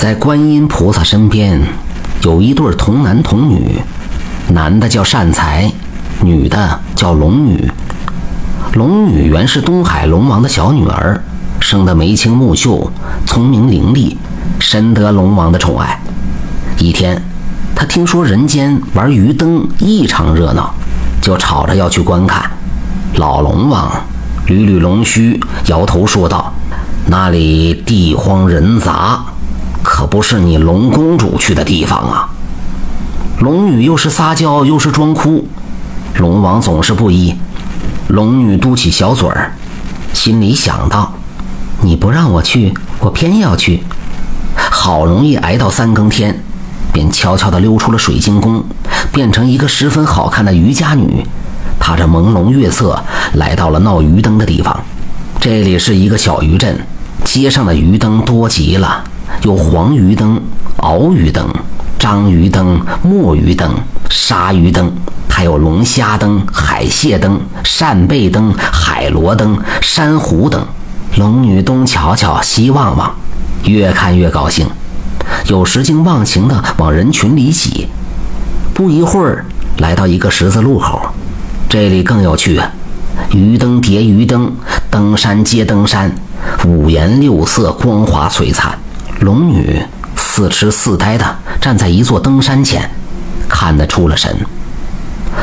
[0.00, 1.60] 在观音菩萨身边，
[2.22, 3.82] 有一对童男童女，
[4.48, 5.70] 男的叫善财，
[6.22, 7.70] 女的叫龙女。
[8.72, 11.22] 龙女原是东海龙王的小女儿，
[11.60, 12.90] 生得眉清目秀，
[13.26, 14.16] 聪明伶俐，
[14.58, 16.00] 深得龙王的宠爱。
[16.78, 17.22] 一天，
[17.76, 20.72] 她听说人间玩鱼灯异常热闹，
[21.20, 22.50] 就吵着要去观看。
[23.16, 23.92] 老龙王
[24.46, 26.50] 捋捋龙须，摇头说道
[27.04, 29.22] ：“那里地荒人杂。”
[30.00, 32.26] 可不是你龙公主去的地方啊！
[33.40, 35.46] 龙女又是撒娇又是装哭，
[36.14, 37.36] 龙王总是不依。
[38.08, 39.52] 龙女嘟起小嘴儿，
[40.14, 41.12] 心里想到：
[41.82, 43.82] 你不让我去，我偏要去。
[44.56, 46.42] 好容易挨到三更天，
[46.94, 48.64] 便悄悄地溜出了水晶宫，
[49.12, 51.26] 变成一个十分好看的渔家女，
[51.78, 52.98] 踏着朦胧月色，
[53.34, 54.80] 来到了闹鱼灯的地方。
[55.38, 56.86] 这里是一个小渔镇，
[57.22, 59.04] 街上的鱼灯多极了。
[59.42, 60.38] 有黄鱼灯、
[60.78, 61.48] 鳌鱼灯、
[61.98, 63.74] 章鱼灯、墨鱼灯、
[64.10, 64.92] 鲨鱼灯，
[65.30, 70.62] 还有龙虾灯、海蟹灯、扇贝灯、海螺灯、珊瑚灯。
[71.16, 73.10] 龙女东瞧瞧西望望，
[73.64, 74.66] 越看越高兴，
[75.46, 77.88] 有时竟忘情地往人群里挤。
[78.74, 79.46] 不一会儿，
[79.78, 81.00] 来到一个十字路口，
[81.68, 82.70] 这里更有趣啊！
[83.32, 84.52] 鱼灯叠鱼灯，
[84.90, 86.14] 灯山接灯山，
[86.66, 88.78] 五颜六色，光华璀璨。
[89.20, 89.82] 龙女
[90.16, 91.24] 似痴似呆地
[91.60, 92.90] 站在一座登山前，
[93.48, 94.34] 看得出了神。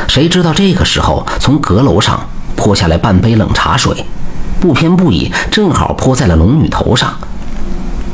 [0.08, 2.20] 谁知道这个时候，从阁楼上
[2.56, 4.04] 泼下来半杯冷茶水，
[4.60, 7.14] 不偏不倚，正好泼在了龙女头上。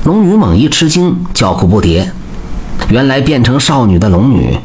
[0.04, 2.04] 龙女猛一吃惊，叫苦不迭。
[2.90, 4.58] 原来变成少女的龙女，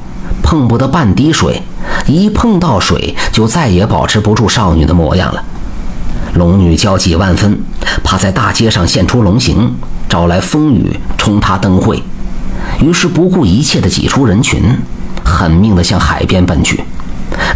[0.44, 1.62] 碰不得半滴水，
[2.08, 5.42] 一碰到水就再也保持不住少女的模样了。
[6.34, 7.58] 龙女焦急万分，
[8.04, 9.74] 怕在大街上现出龙形。
[10.10, 12.04] 招来风雨冲塌灯会，
[12.82, 14.60] 于是不顾一切的挤出人群，
[15.24, 16.84] 狠命的向海边奔去。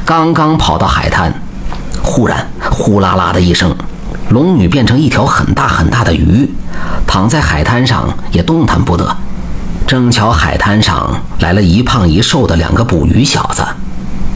[0.05, 1.33] 刚刚跑到海滩，
[2.03, 3.75] 忽然呼啦啦的一声，
[4.29, 6.47] 龙女变成一条很大很大的鱼，
[7.07, 9.17] 躺在海滩上也动弹不得。
[9.87, 13.65] 正巧海滩上来了一胖一瘦的两个捕鱼小子，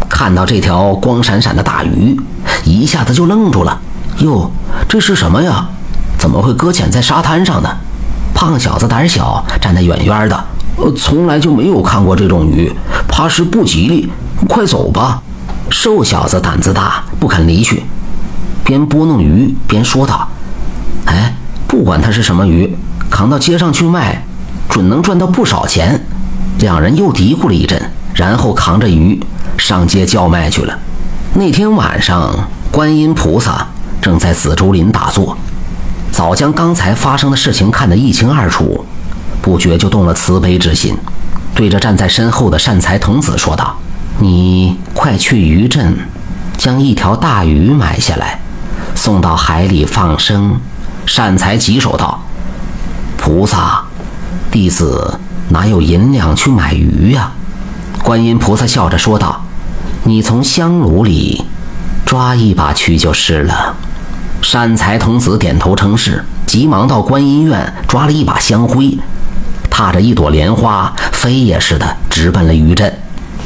[0.09, 2.19] 看到这条光闪闪的大鱼，
[2.65, 3.79] 一下子就愣住了。
[4.17, 4.51] 哟，
[4.89, 5.69] 这是什么呀？
[6.17, 7.69] 怎么会搁浅在沙滩上呢？
[8.37, 12.71] 胖小子胆小，站得远远的，呃，从来就没有看过这种鱼，
[13.07, 14.07] 怕是不吉利。
[14.47, 15.19] 快走吧！
[15.71, 17.81] 瘦小子胆子大，不肯离去，
[18.63, 20.27] 边拨弄鱼边说道
[21.05, 21.33] ：“哎，
[21.67, 22.77] 不管它是什么鱼，
[23.09, 24.23] 扛到街上去卖，
[24.69, 25.99] 准能赚到不少钱。”
[26.61, 27.81] 两人又嘀咕了一阵，
[28.13, 29.19] 然后扛着鱼
[29.57, 30.77] 上街叫卖去了。
[31.33, 33.65] 那天晚上，观音菩萨
[33.99, 35.35] 正在紫竹林打坐。
[36.17, 38.83] 早将刚才发生的事情看得一清二楚，
[39.39, 40.97] 不觉就动了慈悲之心，
[41.53, 43.77] 对着站在身后的善财童子说道
[44.17, 45.95] ：“你快去渔镇，
[46.57, 48.39] 将一条大鱼买下来，
[48.95, 50.59] 送到海里放生。”
[51.05, 52.19] 善财急手道
[53.15, 53.83] ：“菩萨，
[54.49, 57.31] 弟子哪有银两去买鱼呀？”
[58.01, 59.45] 观音菩萨笑着说道
[60.03, 61.43] ：“你从香炉里
[62.07, 63.75] 抓一把去就是了。”
[64.41, 68.97] 善财童子点头称是，急忙到观音院抓了一把香灰，
[69.69, 72.91] 踏着一朵莲花，飞也似的直奔了鱼镇。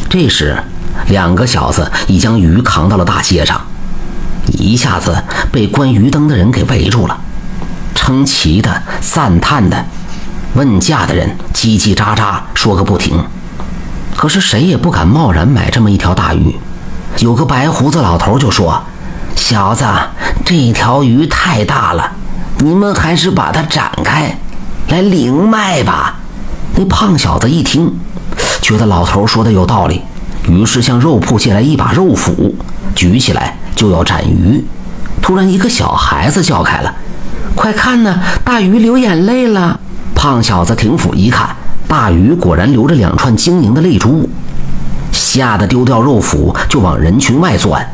[0.09, 0.61] 这时，
[1.07, 3.59] 两个小子已将鱼扛到了大街上，
[4.47, 7.17] 一下子被观鱼灯的人给围住了，
[7.95, 9.85] 称奇的、赞叹的、
[10.53, 13.17] 问价的人叽叽喳喳说个不停。
[14.15, 16.55] 可是谁也不敢贸然买这么一条大鱼。
[17.19, 18.83] 有个白胡子老头就说。
[19.41, 19.83] 小子，
[20.45, 22.11] 这条鱼太大了，
[22.59, 24.37] 你们还是把它展开，
[24.87, 26.19] 来零卖吧。
[26.75, 27.91] 那胖小子一听，
[28.61, 30.03] 觉得老头说的有道理，
[30.47, 32.55] 于是向肉铺借来一把肉斧，
[32.95, 34.63] 举起来就要斩鱼。
[35.21, 36.93] 突然，一个小孩子叫开了
[37.53, 39.77] ：“快看呐，大鱼流眼泪了！”
[40.15, 41.49] 胖小子停斧一看，
[41.87, 44.29] 大鱼果然流着两串晶莹的泪珠，
[45.11, 47.85] 吓得丢掉肉斧，就往人群外钻。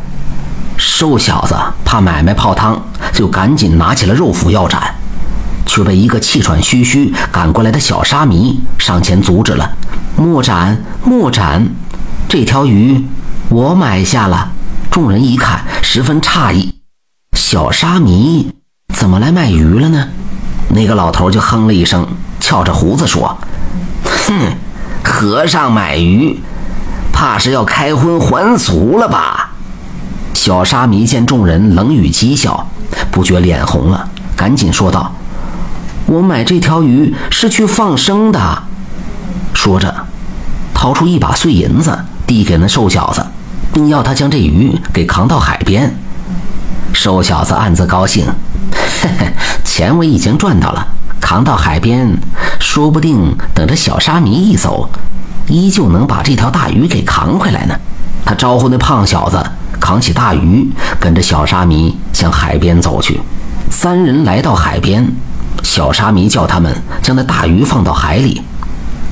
[0.77, 2.81] 瘦小子怕买卖泡汤，
[3.11, 4.95] 就赶紧拿起了肉斧要斩，
[5.65, 9.71] 却被一个气喘吁吁赶过来的小沙弥上前阻止了
[10.15, 11.67] ：“莫斩，莫斩！
[12.29, 13.03] 这条鱼
[13.49, 14.51] 我买下了。”
[14.91, 16.75] 众人一看，十分诧异
[17.37, 18.51] ：“小沙弥
[18.93, 20.07] 怎么来卖鱼了呢？”
[20.69, 22.07] 那个老头就哼了一声，
[22.39, 23.37] 翘着胡子说
[24.27, 24.55] ：“哼，
[25.03, 26.39] 和尚买鱼，
[27.11, 29.46] 怕是要开荤还俗了吧？”
[30.47, 32.65] 小沙弥见众人冷语讥笑，
[33.11, 35.13] 不觉脸红了，赶紧说道
[36.07, 38.63] ：“我买这条鱼是去放生的。”
[39.53, 39.93] 说着，
[40.73, 43.25] 掏出一把碎银子递给那瘦小子，
[43.73, 45.93] 并要他将这鱼给扛到海边。
[46.93, 48.25] 瘦小子暗自高兴，
[49.01, 49.33] 嘿嘿，
[49.65, 50.87] 钱我已经赚到了，
[51.19, 52.09] 扛到海边，
[52.57, 54.89] 说不定等着小沙弥一走，
[55.49, 57.75] 依旧能把这条大鱼给扛回来呢。
[58.23, 59.43] 他招呼那胖小子
[59.79, 60.69] 扛起大鱼，
[60.99, 63.19] 跟着小沙弥向海边走去。
[63.69, 65.05] 三人来到海边，
[65.63, 68.41] 小沙弥叫他们将那大鱼放到海里。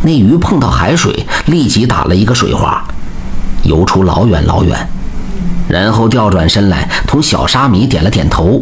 [0.02, 2.84] 那鱼碰到海水，立即打了一个水花，
[3.64, 4.88] 游出老远老远。
[5.68, 8.62] 然后调转身来，同小沙弥点了点头，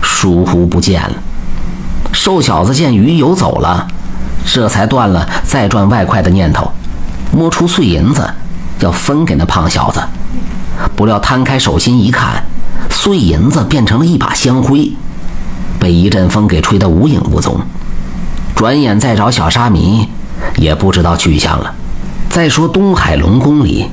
[0.00, 1.12] 疏忽不见了。
[2.12, 3.86] 瘦小子见鱼游走了，
[4.44, 6.70] 这才断了再赚外快的念头，
[7.32, 8.28] 摸出碎银子
[8.80, 10.00] 要分给那胖小子。
[10.96, 12.44] 不料摊开手心一看，
[12.90, 14.92] 碎银子变成了一把香灰，
[15.78, 17.60] 被一阵风给吹得无影无踪。
[18.54, 20.08] 转眼再找小沙弥，
[20.56, 21.74] 也不知道去向了。
[22.28, 23.86] 再说东海龙宫里，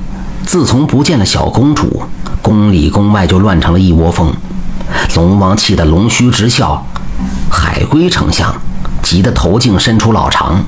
[0.44, 2.02] 自从不见了小公主。
[2.40, 4.32] 宫里宫外就乱成了一窝蜂，
[5.16, 6.86] 龙王气得龙须直笑，
[7.50, 8.54] 海龟丞相
[9.02, 10.62] 急得头颈伸出老长，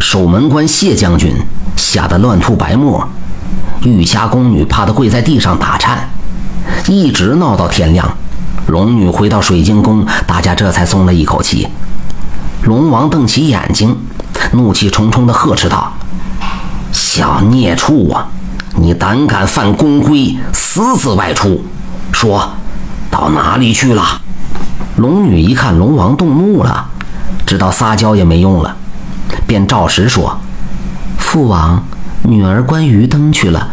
[0.00, 1.32] 守门官谢将军
[1.76, 3.08] 吓得乱吐白沫，
[3.82, 6.08] 玉霞宫女怕得跪在地上打颤，
[6.86, 8.08] 一直闹到天亮。
[8.66, 11.66] 龙女回到水晶宫，大家这才松了一口气。
[12.64, 13.96] 龙王瞪起眼睛，
[14.52, 15.92] 怒气冲冲地呵斥道
[16.92, 18.28] ：“小孽畜啊！”
[18.76, 21.64] 你胆敢犯宫规，私自外出，
[22.12, 22.52] 说
[23.10, 24.20] 到哪里去了？
[24.96, 26.86] 龙女一看龙王动怒了，
[27.46, 28.76] 知道撒娇也没用了，
[29.46, 30.38] 便照实说
[31.18, 31.82] ：“父王，
[32.22, 33.68] 女儿观鱼灯去了。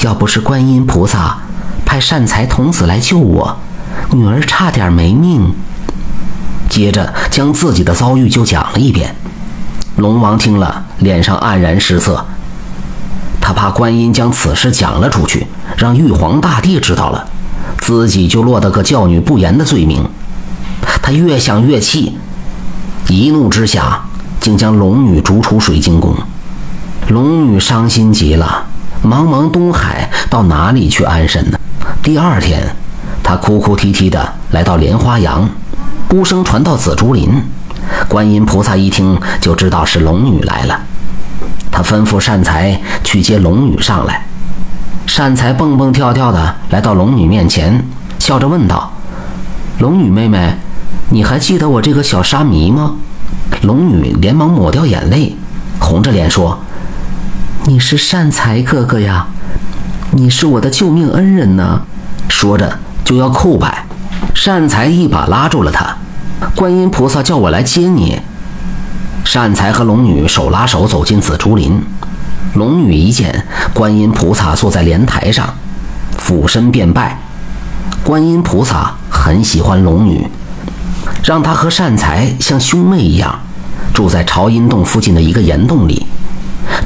[0.00, 1.38] 要不是观音菩萨
[1.84, 3.56] 派善财童子来救我，
[4.10, 5.52] 女儿差点没命。”
[6.68, 9.14] 接着将自己的遭遇就讲了一遍。
[9.96, 12.24] 龙王听了，脸上黯然失色。
[13.40, 15.46] 他怕观音将此事讲了出去，
[15.76, 17.26] 让玉皇大帝知道了，
[17.78, 20.08] 自己就落得个教女不严的罪名。
[21.02, 22.16] 他越想越气，
[23.08, 24.00] 一怒之下，
[24.40, 26.16] 竟将龙女逐出水晶宫。
[27.08, 28.64] 龙女伤心极了，
[29.04, 31.58] 茫茫东海，到哪里去安身呢？
[32.02, 32.74] 第二天，
[33.22, 35.48] 她哭哭啼啼地来到莲花阳，
[36.08, 37.42] 孤声传到紫竹林。
[38.08, 40.80] 观音菩萨一听就知道是龙女来了。
[41.70, 44.26] 他吩咐善财去接龙女上来。
[45.06, 47.84] 善财蹦蹦跳跳的来到龙女面前，
[48.18, 48.92] 笑着问道
[49.80, 50.54] ：“龙女妹妹，
[51.10, 52.94] 你还记得我这个小沙弥吗？”
[53.62, 55.36] 龙女连忙抹掉眼泪，
[55.78, 56.58] 红着脸说
[57.64, 59.28] ：“你是善财哥哥呀，
[60.10, 61.82] 你是我的救命恩人呢。”
[62.28, 63.86] 说着就要叩拜，
[64.34, 65.96] 善财一把拉住了他
[66.56, 68.20] ：“观音菩萨叫我来接你。”
[69.24, 71.80] 善财和龙女手拉手走进紫竹林，
[72.54, 75.54] 龙女一见观音菩萨坐在莲台上，
[76.18, 77.16] 俯身便拜。
[78.02, 80.26] 观音菩萨很喜欢龙女，
[81.22, 83.38] 让她和善财像兄妹一样，
[83.94, 86.04] 住在朝阴洞附近的一个岩洞里。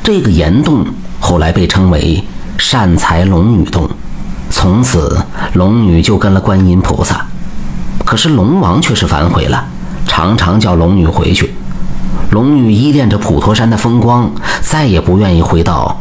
[0.03, 0.87] 这个岩洞
[1.21, 2.23] 后来被称为
[2.59, 3.89] 善财龙女洞。
[4.51, 5.19] 从此，
[5.55, 7.27] 龙女就跟了观音菩萨。
[8.05, 9.67] 可是龙王却是反悔了，
[10.07, 11.55] 常常叫龙女回去。
[12.31, 14.31] 龙女依恋着普陀山的风光，
[14.63, 16.01] 再也不愿意回到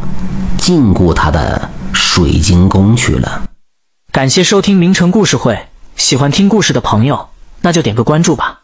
[0.58, 3.44] 禁锢她的水晶宫去了。
[4.12, 7.28] 感谢收听名城故事会，喜欢听故事的朋友，
[7.62, 8.62] 那就点个关注吧。